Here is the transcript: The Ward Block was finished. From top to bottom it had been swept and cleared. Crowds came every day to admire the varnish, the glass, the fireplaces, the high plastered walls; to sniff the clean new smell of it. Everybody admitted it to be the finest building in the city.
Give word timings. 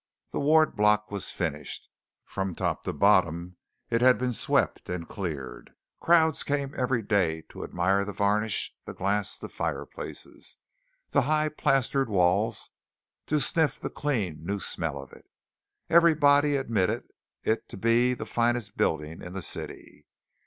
The 0.31 0.39
Ward 0.39 0.75
Block 0.75 1.11
was 1.11 1.29
finished. 1.29 1.87
From 2.25 2.55
top 2.55 2.85
to 2.85 2.91
bottom 2.91 3.57
it 3.91 4.01
had 4.01 4.17
been 4.17 4.33
swept 4.33 4.89
and 4.89 5.07
cleared. 5.07 5.75
Crowds 5.99 6.41
came 6.41 6.73
every 6.75 7.03
day 7.03 7.43
to 7.49 7.63
admire 7.63 8.03
the 8.03 8.11
varnish, 8.11 8.73
the 8.85 8.95
glass, 8.95 9.37
the 9.37 9.47
fireplaces, 9.47 10.57
the 11.11 11.21
high 11.21 11.49
plastered 11.49 12.09
walls; 12.09 12.71
to 13.27 13.39
sniff 13.39 13.79
the 13.79 13.91
clean 13.91 14.43
new 14.43 14.59
smell 14.59 14.99
of 14.99 15.13
it. 15.13 15.27
Everybody 15.87 16.55
admitted 16.55 17.03
it 17.43 17.69
to 17.69 17.77
be 17.77 18.15
the 18.15 18.25
finest 18.25 18.77
building 18.77 19.21
in 19.21 19.33
the 19.33 19.43
city. 19.43 20.07